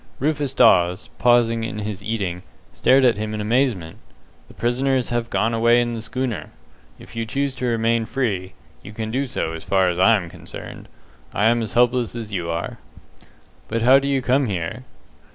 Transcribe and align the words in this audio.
Rufus 0.17 0.55
Dawes, 0.55 1.09
pausing 1.19 1.63
in 1.63 1.77
his 1.77 2.03
eating, 2.03 2.41
stared 2.73 3.05
at 3.05 3.19
him 3.19 3.35
in 3.35 3.39
amazement. 3.39 3.97
"The 4.47 4.55
prisoners 4.55 5.09
have 5.09 5.29
gone 5.29 5.53
away 5.53 5.79
in 5.79 5.93
the 5.93 6.01
schooner. 6.01 6.49
If 6.97 7.15
you 7.15 7.23
choose 7.27 7.53
to 7.61 7.67
remain 7.67 8.05
free, 8.05 8.53
you 8.81 8.93
can 8.93 9.11
do 9.11 9.27
so 9.27 9.51
as 9.53 9.63
far 9.63 9.89
as 9.89 9.99
I 9.99 10.15
am 10.15 10.27
concerned. 10.27 10.87
I 11.35 11.45
am 11.45 11.61
as 11.61 11.75
helpless 11.75 12.15
as 12.15 12.33
you 12.33 12.49
are." 12.49 12.79
"But 13.67 13.83
how 13.83 13.99
do 13.99 14.07
you 14.07 14.23
come 14.23 14.47
here?" 14.47 14.85